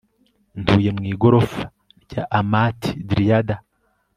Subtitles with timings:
[0.61, 1.61] Ntuye mu igorofa
[2.03, 3.55] rya Amat driada